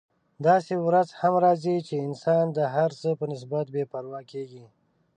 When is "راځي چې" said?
1.45-1.95